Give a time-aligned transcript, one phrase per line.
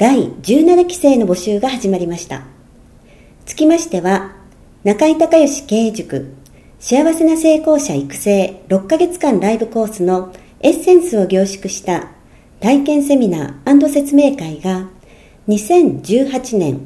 [0.00, 2.44] 第17期生の募集が始まりました
[3.44, 4.34] つきましては
[4.82, 6.32] 中井孝義経営塾
[6.78, 12.12] 幸せな成功者育成6ヶ月間ライブコースのエッセンスを凝縮した
[12.60, 14.88] 体験セミナー説明会が
[15.48, 16.80] 2018年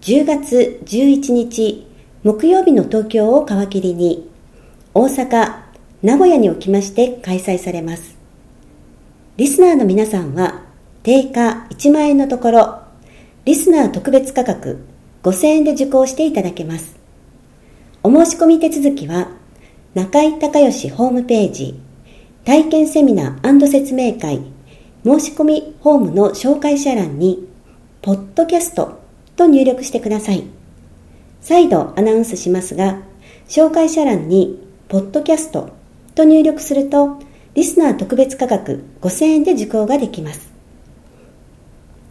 [0.00, 1.86] 10月11日
[2.24, 4.28] 木曜日の東京を皮切りに
[4.92, 5.60] 大阪、
[6.02, 8.16] 名古屋におきまして開催されます。
[9.36, 10.65] リスナーの皆さんは
[11.06, 12.80] 定価1万円のところ
[13.44, 14.84] リスナー特別価格
[15.22, 16.96] 5000円で受講していただけます。
[18.02, 19.28] お申し込み手続きは、
[19.94, 21.78] 中井隆義ホームページ、
[22.44, 24.40] 体験セミナー説明会、
[25.04, 27.48] 申し込みホームの紹介者欄に、
[28.02, 28.98] ポッドキャスト
[29.36, 30.42] と入力してください。
[31.40, 32.98] 再度アナウンスしますが、
[33.46, 35.70] 紹介者欄に、ポッドキャスト
[36.16, 37.20] と入力すると、
[37.54, 40.55] リスナー特別価格5000円で受講ができます。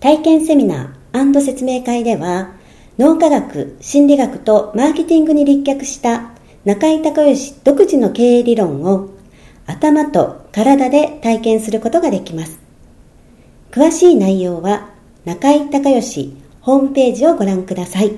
[0.06, 2.52] 体験セミナー説明会では、
[3.00, 6.30] 脳科学、心理学とマーケティングに立脚した
[6.64, 9.10] 中井隆義独自の経営理論を
[9.66, 12.60] 頭と体で体験することができます。
[13.72, 14.92] 詳しい内容は
[15.26, 18.16] 中井隆義ホームページをご覧ください。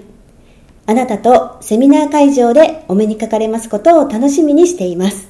[0.88, 5.30] あなたとセミナー会場でお目にかかれますことを楽しみにしています。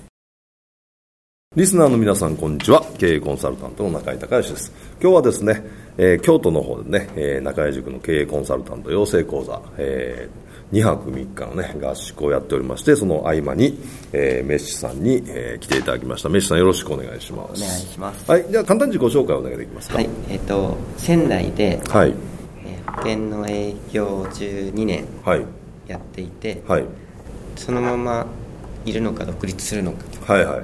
[1.56, 2.84] リスナーの皆さん、こんにちは。
[2.98, 4.72] 経営コンサルタントの中井隆義です。
[5.02, 5.64] 今日はですね、
[5.98, 13.80] えー、京都の方でね、えー、中井塾の経営コンサルタント養成講座、えー、2泊3日のね、合宿をやっておりまして、その合間に、
[14.14, 16.30] えー、メッシさんに、えー、来ていただきました。
[16.30, 17.64] メッシさんよろしくお願いします。
[17.64, 18.30] お願いします。
[18.30, 19.96] はい、じゃあ簡単に自己紹介をお願いできますか？
[19.96, 22.14] はい、えっ、ー、と、仙台で、はい。
[22.64, 25.46] えー、保険の営業12年、はい。
[25.88, 26.86] やっていて、はい。
[27.56, 28.28] そのまま
[28.86, 30.34] いるのか独立するのか。
[30.34, 30.64] はいはい。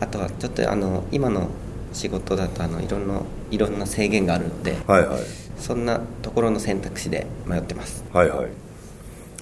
[0.00, 1.48] あとはちょっとあの今の
[1.92, 3.20] 仕事だとあのいろんな
[3.54, 5.20] いろんな制限があるので、はいはい、
[5.58, 8.04] そんなところの選択肢で迷ってます。
[8.12, 8.48] はいはい。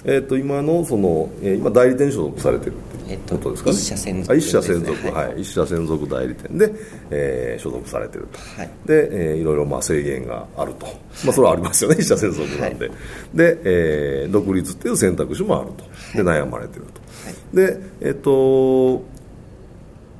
[0.05, 6.73] えーと、今のその、えー、今代理店所属されてるっていうことですかね、一社専属、ね、一社専属、はい、はい、一社専属代理店で、
[7.11, 10.87] えー、所属されてると、はい、で、えー、いろいろまあ制限があると、
[11.25, 12.97] まあ、それはありますよね、一社専属なんで、はい、
[13.33, 15.84] で、えー、独立っていう選択肢もあると。
[16.17, 17.00] で悩まれてると、
[17.56, 19.03] でえっ、ー、と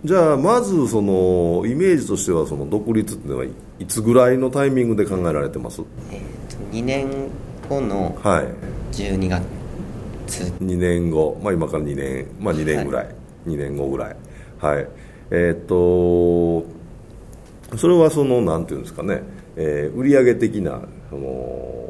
[0.05, 7.09] じゃあまずそのイメージとしてはその独立っていうのはいつぐらいのタイミングで考えられてます、えー、と2年
[7.69, 13.15] 後の12月、はい、2年後、まあ、今から2年、まあ、2年ぐらい、はい、
[13.47, 14.17] 2年後ぐらい。
[14.59, 14.89] はい。
[15.31, 16.67] えー、っと
[17.77, 19.23] それはそのなんていうんですかね、
[19.57, 21.82] えー、売上的なその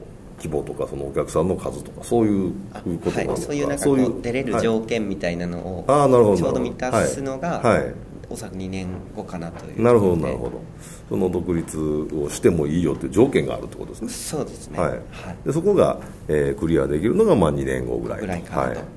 [0.43, 2.53] 規模とかそのお客さんの数とかそういう
[2.99, 7.95] ことなのか、はい、そういうなんかこう出れる条件みたいなのを、あなるほどちょうど満たすのが、はい、
[8.29, 9.83] おそらく2年後かなという。
[9.83, 10.61] なるほどなるほど。
[11.09, 14.09] その独立をしてもいいよという条件があるってことですね。
[14.09, 15.01] そうですね、はい、
[15.47, 18.89] でそこが、えー、クリアできるのがまあ2年後ぐらいぐらいかなと、はい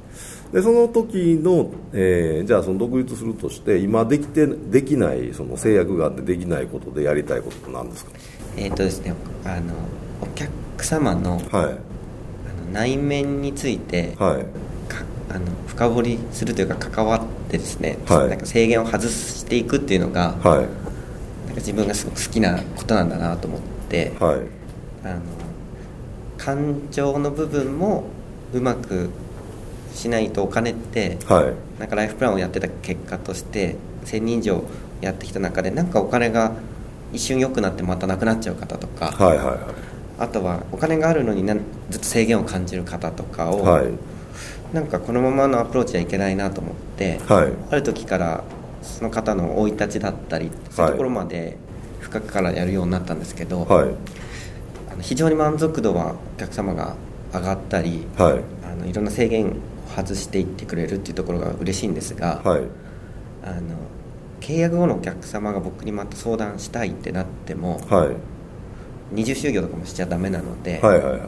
[0.53, 8.11] でその時の、えー、じゃあその独立するとして今できてできないその制約があってできないことでやりたいことって何ですか？
[8.56, 9.13] えっ、とですね
[9.44, 9.73] あの
[10.22, 11.75] お客様の,、はい、あの
[12.72, 14.45] 内面について、はい、
[15.30, 20.68] あの深掘りするというか関わってですね、はい、なんか制限を外していくっていうのが、はい、なんか
[21.56, 24.39] 自分がすごく好きなことなんだなと思って、はい、
[25.03, 25.21] あの
[26.38, 28.06] 感情の部分も
[28.53, 29.09] うまく
[29.95, 31.42] しないとお金って、は
[31.77, 34.63] い、なんかライフプランをやってた結果として1000人以上
[35.01, 36.53] やってきた中でなんかお金が
[37.13, 39.57] 一瞬良くなってまたなくなっちゃう方とか、はいはいはい、
[40.19, 41.45] あとはお金があるのに
[41.89, 43.88] ずっと制限を感じる方とかを、はい、
[44.74, 48.44] なんかこのままのアプローチはいけないなと思って、はい、ある時から
[48.81, 51.57] その方の生い立ちだったりそういうところまで
[52.00, 53.89] 深くからやるようになったんですけど、はい、
[54.91, 56.95] あの非常に満足度はお客様が
[57.33, 59.53] 上がったり、はい、あのいろんな制限を
[59.86, 62.64] 外していってくれるっていうところが嬉しいんですが、はい、
[63.44, 63.78] あの
[64.42, 68.16] 契約後のお客様が僕にまた相談したいってなっても、はい、
[69.12, 71.22] 二重就業とかもしちゃダメなので,、はいはいはい、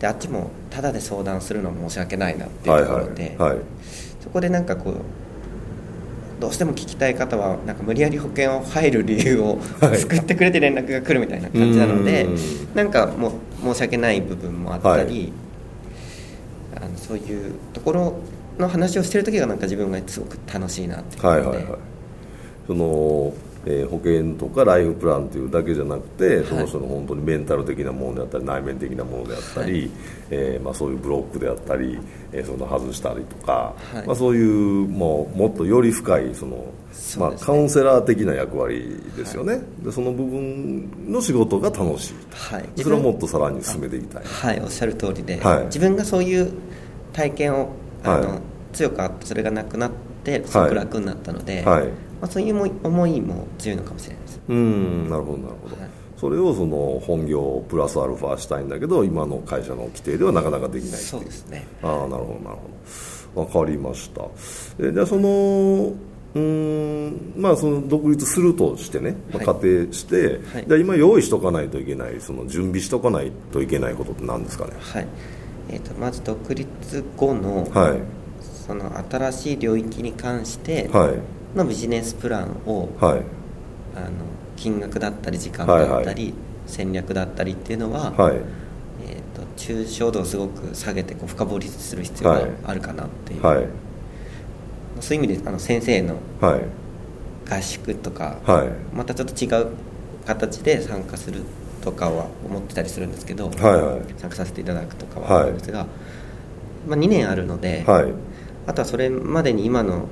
[0.00, 3.64] であっちもただで相談するのは申し訳ないなっていうところで、はいはいはい、
[4.20, 4.94] そこでなんかこう
[6.42, 12.34] どうしても聞きたい方はなんか無理やり保険を入る理由を作ってくれて連絡が来るみたいな感じなので、はい、
[12.74, 13.32] なんかもう
[13.62, 15.32] 申し訳ない部分もあったり、
[17.02, 18.14] そういうところ
[18.58, 21.26] の話をしてる時がなんか自分がすごく楽しいなって。
[21.26, 21.66] はいはいはい、
[22.66, 23.32] その
[23.64, 29.90] えー、保険とかライフプランというだけじゃなくて、はい、その人の本当にメンタル的なものであったり内面的なものであったり、はい、
[30.30, 31.98] えー、まあ、そういうブロックであったり、
[32.32, 36.64] えー、その外したりとか、はい、まあ、そういうもうもっとより深いその、
[37.18, 44.24] まあ、カウンセラー的な役割ですよね、でその部分の仕事が楽しい、はい、それをもっとさらに進めていきたい。
[44.24, 44.60] はい。
[44.60, 46.52] おっしゃる通りで、自分がそういう
[47.12, 47.68] 体験を
[48.02, 48.40] あの、
[48.72, 49.90] 強くあってそれがなくなっ
[50.24, 51.86] てすごく楽になったので、はい。
[52.22, 54.40] まあ、そういう思いも強いのかもしれないです。
[54.48, 61.66] うんなるほどなるほど、はい、それをその本業プラスアルファしたいんだけど今の会社の規定ではなかなかできないそうですね。
[61.82, 62.56] ああなるほどなる
[63.34, 63.44] ほど。
[63.44, 64.22] 分かりました。
[64.78, 65.92] えじゃあその
[66.34, 74.72] うんまあその独立するとしてね、まあ、仮定して、はい、じゃ今用意しとかないといけないその準備しとかないといけないことって何ですかね？
[74.80, 75.06] はい
[75.68, 78.00] えーと、とまず独立後の,、はい、
[78.66, 81.42] その新しい領域に関して、はい。
[81.54, 83.22] のビジネスプランを、はい、
[83.94, 84.10] あの
[84.56, 86.34] 金額だったり時間だったり、はいはい、
[86.66, 88.36] 戦略だったりっていうのは、はい、
[89.06, 93.66] えーと、抽象度をすごく下げてこう深掘りする必要があるかなっていう、はい、
[95.00, 98.38] そういう意味であの先生の合宿とか、
[98.94, 99.72] またちょっと違う
[100.26, 101.42] 形で参加する
[101.82, 105.40] とかは思ってたりするんですけど、はいはい、参加させていただくとかは。
[105.40, 105.86] あるんですが、
[106.86, 107.84] まあ、2年あるので、
[108.66, 110.06] あとはそれまでに今の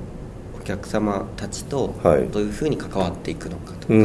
[0.59, 4.03] お客様たちとどういうふうに関わっていくのかとか、はい、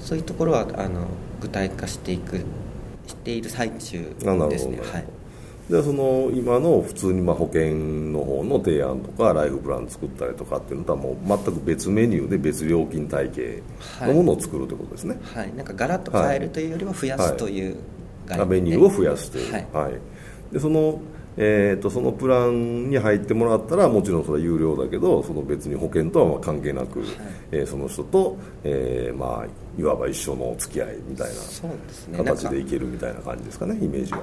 [0.00, 1.06] そういうところはあの
[1.40, 2.38] 具体化していく
[3.06, 4.14] している最中
[4.50, 4.78] ですね。
[4.80, 5.17] はい
[5.68, 13.62] でその今の普通にまあ保険の方の提案とかライフプラン作ったりとかっていうのとはもう全く別メニューで別料金体系
[14.00, 17.76] のものを作るということですね、はい、はい、なんかガラッと変えるというよりは増やすという
[18.26, 19.92] 概念、はい、メニューを増やすという、はい、はい、
[20.52, 21.00] でその
[21.40, 27.08] えーと、そのプランに入ってもらったらもちろんそれは有料だけどその別に保険とはまあ関係なく、はい、
[27.52, 31.28] えー、その人と、えーまあ、いわば一緒の付き合いみたい
[32.10, 34.20] な形でいけるみたいな感じですかねイメージは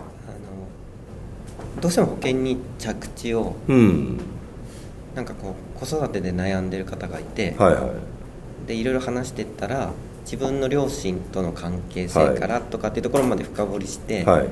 [1.81, 4.19] どうしても保険に着地を、うん、
[5.15, 7.93] なんかこう子育てで悩んでる方がいて、はいは
[8.65, 9.91] い、でいろいろ話してったら
[10.21, 14.47] 自分の両親との関係性からとかっていうところまで深掘りして、はい、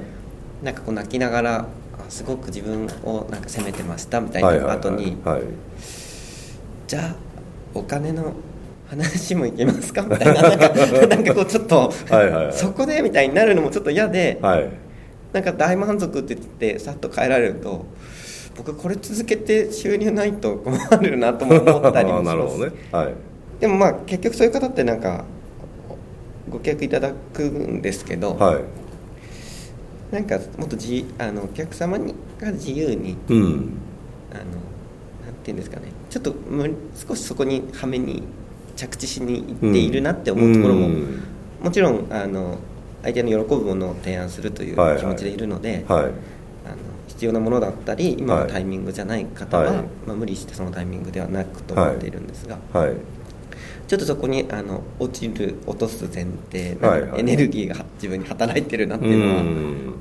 [0.64, 1.66] なんかこう泣きながら
[2.10, 5.18] すごく自分をなんか責めてましたみたいな後に、
[6.86, 7.16] じゃあ
[7.74, 8.34] お金の
[8.88, 10.04] 話もいけますか？
[10.04, 10.42] みたいな。
[10.44, 10.70] なんか
[11.08, 11.92] なんかこうちょっと
[12.52, 13.02] そこで？
[13.02, 14.70] みたいになるのもちょっと嫌で、はい、
[15.34, 17.86] なんか大満足って言ってさっと帰られると
[18.56, 22.58] 僕これ続けて収入ないと困るなとも思ったりもします。
[22.62, 22.72] ね。
[22.92, 23.14] はい、
[23.60, 25.26] でもまあ結局そういう方ってなんか
[26.50, 28.64] ご契約いただくんですけど、はい、
[30.14, 33.78] なんかもっとじあのお客様にが自由に、うん、
[34.32, 34.44] あの
[35.26, 35.88] なんていうんですかね。
[36.12, 36.36] ちょっと
[37.08, 38.22] 少しそこにはめに
[38.76, 41.20] 着地しにいっているなって思うところも、うん、
[41.64, 42.60] もちろんあの
[43.04, 46.04] 相手の喜ぶものを提案するという気持ちでいるので、はい。
[46.04, 46.12] はい、
[46.66, 49.76] あの必要なものだったり今のタイミングじゃない方は、はい、
[50.08, 52.58] まあ、無理してそのタイミングではなくと思っているんですが。
[53.86, 59.96] ちょっとそこにあの落ちる落とす前提のエネルギーが自分に働いてるなっていうのは、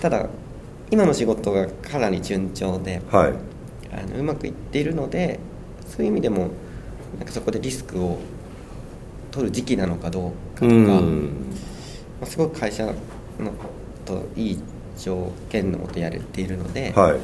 [0.00, 0.28] ただ
[0.90, 3.34] 今の仕事がかなり順調で、はい、
[3.92, 5.38] あのうまくいっているので
[5.86, 6.50] そういう意味でも
[7.18, 8.18] なんかそこでリスクを
[9.30, 11.00] 取る時期なのかどうかとか、ま
[12.22, 12.94] あ、すごく会社の
[14.04, 14.58] といい
[14.98, 17.18] 条件のもとやれているので、はい、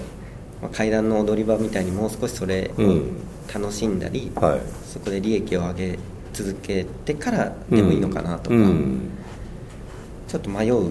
[0.62, 5.98] まあ、階段の踊り場みたいにもう少しそれを楽しんだり、うんはい、そこで利益を上げ
[6.32, 9.10] 続けてからでもいいのかなとか、うん、
[10.28, 10.90] ちょっと迷う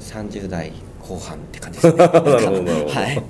[0.00, 1.98] 30代後半って感じですね。
[2.06, 3.22] なるほど、 はい。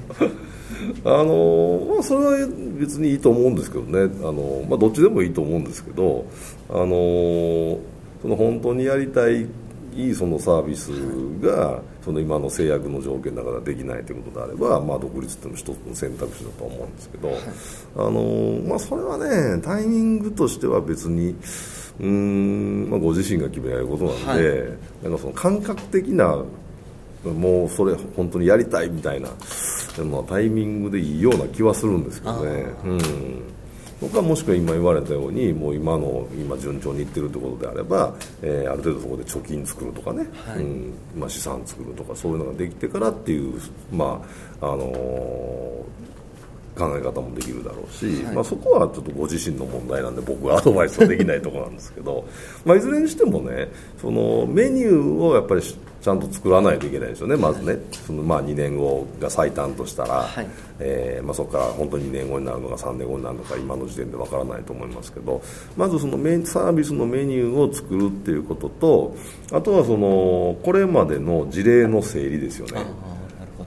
[1.04, 4.12] あのまあ、それは別にいいと思うんですけどね。
[4.22, 6.26] あの、まあ、どっちでもいいと思うんですけど
[6.68, 7.78] あの
[8.22, 9.46] その本当にやりたい
[9.96, 10.90] いいそのサービス
[11.40, 17.38] がその今の制約の条件だからできないということであれば、まあ、独立っていうのも一つの選択肢だと思うんですけど、はい、
[17.96, 21.34] あのまあ、それはねタイミングとしては別に
[21.98, 24.68] うん、まあ、ご自身が決められることなんで、はい、
[25.04, 26.44] なんかその感覚的な
[27.24, 29.30] もうそれ本当にやりたいみたいな
[30.04, 32.66] まあ、タイミングでいいような気はするんですけどね。
[32.84, 33.00] うん
[34.00, 43.60] 僕はもしくは今言われたようにもう今の今順調にいってるところであれば、えー、ある程度そこで貯金作るとかね、はい、うんまあ、資産作るとかそういうのができてからっていう、
[43.90, 44.22] ま
[44.60, 46.15] ああのー
[46.76, 52.24] 考え方もできるだろうし、はい、まあ、そこはちょっとご自身の問題なんで僕はアドバイスはできないところなんですけど
[52.64, 53.68] まあいずれにしてもね
[54.00, 60.46] そのメニューをやっぱりちゃんと作らないといけないですよねまずね、はい、そのまあ2年後が最短としたら、はい、
[60.78, 65.42] えー、まあ、そこから本当に2年後になるのか3年後になるのか今の時点でわからないと思いますけど
[65.76, 69.16] まずそのメサービスのメニューを作るっていうことと
[69.50, 72.82] あとはそのこれまでの事例の整理ですよね。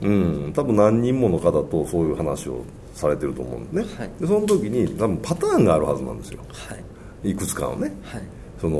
[0.02, 2.64] うん、多分何人もの方とそういう話を
[3.00, 6.76] されてると思うんですね、はい、でその時に多分パターンがあるはずなんですよ、は
[7.24, 8.22] い、いくつかのね、はい、
[8.60, 8.78] その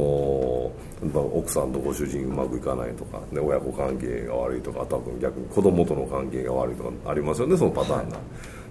[1.15, 8.19] 奥さんとご主人うまくいかないとか、ね、親子関係が悪いとか多分逆に子供との関係が悪いとかありますよねそのパターンが、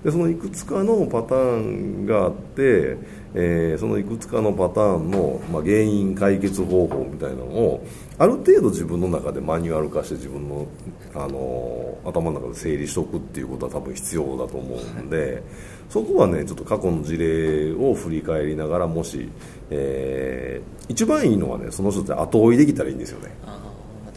[0.03, 2.97] でそのいくつかのパターンがあって、
[3.33, 7.85] えー、そのいくつかのパターンの、まあ、原因解決方法みたいなのを
[8.17, 10.67] ある程度自分の中でマニュアル化して自分の、
[11.13, 15.43] あの頭の中で整理しておくっていうことは多分必要だと思うんで、はい、
[15.89, 19.29] そこはねちょっと過去の事例を振り返りながらもし、
[19.69, 23.35] えー、一番いいのはねその人って後追いできたらいいんですよね。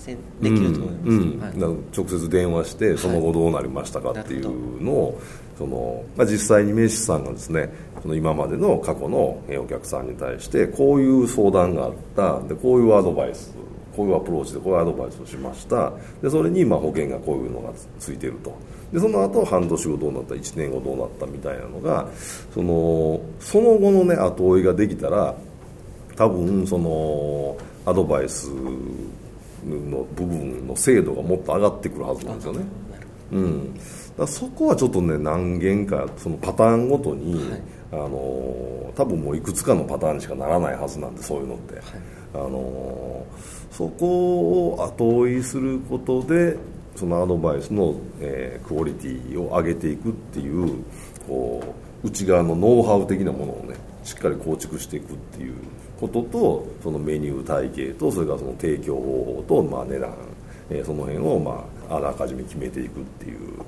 [0.06, 1.40] できると思います、うんうん。
[1.40, 1.52] はい、
[1.96, 5.20] 直接電話してその後どうなりましたかっていうのを、
[5.56, 7.68] そのまあ、実際に名刺さんがですね
[8.02, 12.40] その今までの過去のお客さんに対してこういう相談があった。
[12.48, 13.54] でこういうアドバイス
[13.96, 15.92] こういうアプローチでこういうアドバイスをしました。
[16.22, 18.54] でそれにまあ保険がこういうのがついてると。
[18.92, 21.26] でその後半年後どうなった？1年後どうなった？
[21.26, 22.08] みたいなのが
[22.52, 25.34] そのその後のね後追いができたら
[26.16, 28.50] 多分そのアドバイス
[29.64, 32.60] の部分の精度がもっと上がってくるはずなんですよね。
[33.32, 33.74] うん、
[34.18, 41.82] だそこはちょっとね何件かそのパターンごとに、はい、あの多分もういくつかのパターンにしかならないはずなんでそういうのって、はい、
[42.34, 43.24] あの
[43.70, 46.58] そこを後追いすることで
[46.94, 50.84] そのアドバイスの、えー、クオリティを上げていくっていう
[51.26, 55.54] こう内側のノウハウ的なものをねしっかり構築していくっていう
[56.02, 59.02] こととそのメニュー体系とそれからその提供方
[59.36, 60.12] 法と、まあ、値段、
[60.68, 63.64] えー、その辺を、まあ、あらかじめ決めていくっていう、ま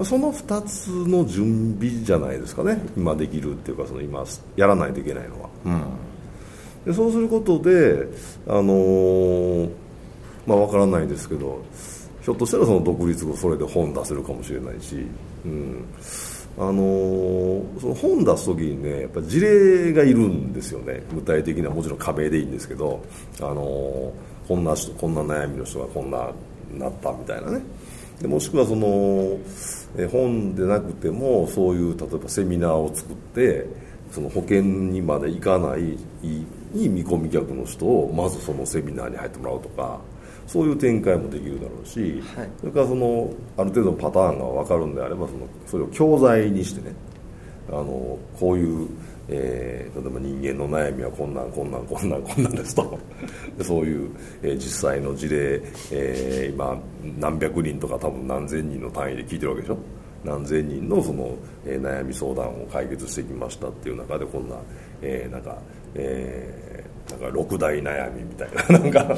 [0.00, 2.80] あ、その2つの準備じゃないですかね。
[2.96, 4.24] 今できるっていうかその今
[4.56, 5.50] やらないといけないのは。
[5.66, 5.82] うん。
[6.86, 8.08] でそうすることで、
[8.46, 9.70] あのー、
[10.46, 11.62] まあ、分からないですけど
[12.22, 15.06] ひょっとしたらその独立後それで本出せるかもしれないし、
[15.44, 15.84] うん
[16.58, 21.02] あのー、その本出す時にねやっぱ事例がいるんですよね。
[21.14, 23.00] 具体的にはもちろん壁でいいんですけど、
[23.38, 26.30] あのー、こんな人こんな悩みの人がこんな
[26.76, 27.62] なったみたいなね。
[28.20, 29.38] でもしくはその
[29.96, 33.66] え本でなくてもそういう例えばセミナーを作って
[34.10, 35.96] その保険にまで行かない
[36.72, 40.00] に見込み客の人をまずそのセミナーに入ってもらうとか
[40.48, 46.94] そういう展開もできるだろうし、はい、それからそのある程度のパターンが分かるんであればそのそれを教材にしてね
[47.68, 48.88] あのこういう、
[49.28, 52.98] えー、例えば人間の悩みはこんなんこんなんこんなんこんなんですと。
[53.62, 54.10] そういう、
[54.42, 55.60] えー、実際の事例、
[55.92, 56.78] えー、今
[57.20, 59.78] 何百人とか多分何千人の単位で聞いてるわけでしょ？
[60.24, 61.36] 何千人のその、
[61.66, 64.56] えー、悩み相談を解決してきましたっていう中でこんな、
[65.02, 65.58] えー、なんか
[65.94, 69.16] えー、なんか6大悩みみたいななんか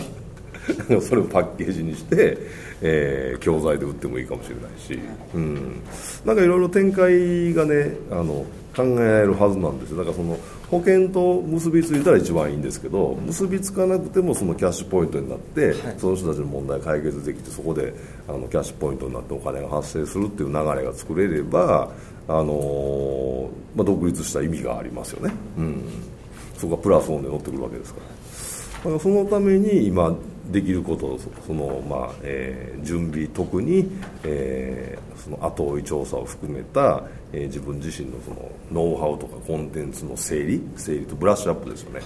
[1.01, 2.39] それをパッケージにして、
[2.83, 4.99] えー、教材で売ってもいいかもしれないし、
[5.35, 5.81] うん、
[6.25, 9.99] なんかいろいろ展開がねあの考えられるはずなんですよ。
[9.99, 10.39] だからその
[10.71, 17.93] 保険と結びついたら一番いいんですけど結びつかなくてもそのキャッシュポイントになって、はい、その人たちの問題解決できてそこで
[18.29, 21.91] あのキャッシュポイントになってお金が発生するっていう流れが作れれば、
[22.29, 25.35] あのー、まあ、独立した意味がありますよね。
[25.59, 25.83] うん。
[26.57, 28.07] そこがプラスオンで乗ってくるわけですから
[28.83, 30.15] そのために今
[30.51, 33.89] できることその、まあえー、準備特に、
[34.25, 42.01] えー、その後追い調査を含めた、えー、自分自身のそのノウハウとかコンテンツの整理整理とブラッシュアップですよね、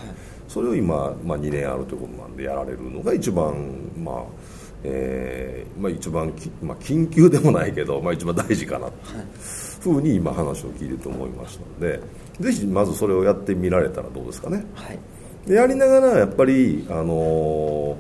[0.48, 3.54] それを今、まあ、2年あるということなんでやられるのが一番
[3.96, 4.24] まあ
[4.86, 6.30] えーまあ、一番、
[6.62, 8.90] まあ、緊急でもないけど、まあ、一番大事かな。
[9.82, 12.00] というふうに今話を聞いてて思いましたので
[12.40, 14.98] ぜひまずそれをやってみられたらどうですかね、はい、
[15.46, 17.96] でやりながらやっぱりあの、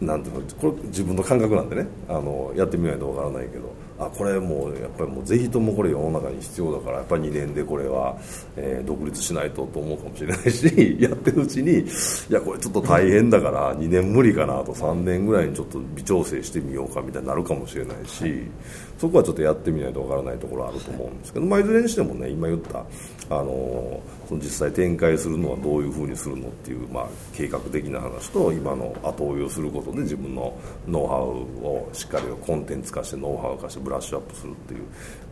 [0.00, 3.72] なんていうのこれ自分の感覚なんでねあのやってみないとわからないけど。
[4.06, 8.16] あこれもうやっぱりもうぜひともこれ世の中に必要だからやっぱり2年でこれは、
[8.56, 10.66] えー、独立しないとと思うかもしれないし
[11.00, 11.84] やってるうちにい
[12.30, 18.42] やこれちょっと大変だから2年無理かなと3年ぐらいにちょっと微調整してみようかみたいになるかもしれないし、
[19.02, 22.84] そこはちょっとやってみないとわからないところあると思うんですけど、まあ、いずれにしてもね今言った
[23.30, 30.56] あのその実際展開するのはどういうふうにするのっていう、まあ、計画的な話と今の後追いをすることで自分の
[30.86, 34.80] ノウハウをしっかりコンテンツ化してノウハウ化してブラッシュアップするっていう。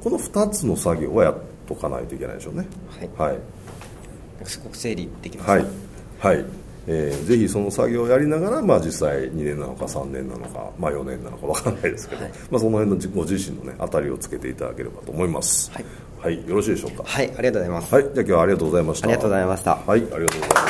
[0.02, 1.34] この2つの作業はやっ
[1.66, 2.66] とかないといけないでしょうね。
[3.16, 3.38] はい、はい、
[4.44, 5.66] すごく整理できますはい、
[6.20, 6.44] はい。
[6.86, 15.70] えー、ぜひその作業をやりながら、まあ、実際2年なのか3年なのか、まあ、4年なのか分からないですけど、はい、まあ、その辺のご自身の、ね、当たりをつけていただければと思います。
[15.72, 15.84] はい。
[16.20, 17.02] はい、よろしいでしょうか？
[17.06, 17.94] はい、ありがとうございます。
[17.94, 19.06] はい、じゃあ今日はありがとうございました。
[19.06, 19.74] ありがとうございました。
[19.74, 20.69] はい、ありがとうございまし